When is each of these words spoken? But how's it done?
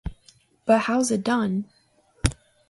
But 0.65 0.79
how's 0.85 1.11
it 1.11 1.23
done? 1.23 1.69